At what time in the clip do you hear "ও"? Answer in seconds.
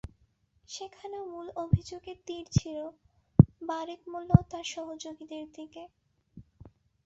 4.39-4.49